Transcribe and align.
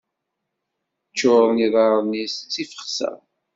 Ččuren 1.11 1.57
yiḍarren-is 1.63 2.35
d 2.45 2.49
tifexsa. 2.53 3.11